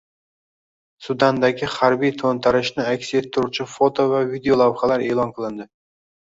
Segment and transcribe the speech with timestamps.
[1.07, 5.71] Sudandagi harbiy to‘ntarishni aks ettiruvchi foto va videolavhalar e’lon qilindi